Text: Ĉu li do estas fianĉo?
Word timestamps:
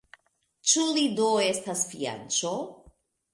Ĉu 0.71 0.85
li 0.95 1.03
do 1.19 1.27
estas 1.49 1.85
fianĉo? 1.93 2.55